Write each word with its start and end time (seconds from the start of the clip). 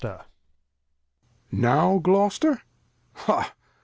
Lear. 0.03 0.25
Now 1.51 1.99
Gloster 1.99 2.63
Ha! 3.13 3.53